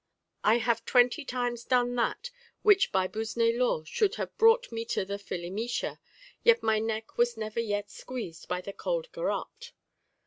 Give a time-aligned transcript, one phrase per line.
[0.43, 2.31] _I have twenty times done that
[2.63, 5.99] which by Busné law should have brought me to the filimicha,
[6.41, 9.73] yet my neck has never yet been squeezed by the cold garrote.